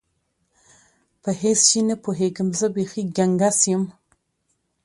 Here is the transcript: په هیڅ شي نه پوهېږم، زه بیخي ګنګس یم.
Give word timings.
په 1.23 1.29
هیڅ 1.41 1.59
شي 1.69 1.81
نه 1.89 1.95
پوهېږم، 2.03 2.47
زه 2.59 2.67
بیخي 2.75 3.03
ګنګس 3.17 3.59
یم. 3.71 3.83